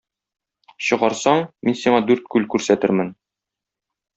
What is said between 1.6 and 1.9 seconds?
мин